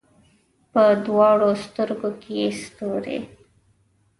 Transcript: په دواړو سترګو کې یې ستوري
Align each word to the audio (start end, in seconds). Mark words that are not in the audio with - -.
په 0.71 0.83
دواړو 1.05 1.49
سترګو 1.65 2.09
کې 2.21 2.31
یې 2.39 2.47
ستوري 2.61 3.19